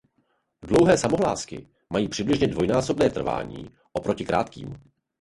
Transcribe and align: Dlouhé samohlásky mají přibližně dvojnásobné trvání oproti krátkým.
Dlouhé 0.61 0.97
samohlásky 0.97 1.67
mají 1.89 2.07
přibližně 2.09 2.47
dvojnásobné 2.47 3.09
trvání 3.09 3.69
oproti 3.93 4.25
krátkým. 4.25 4.75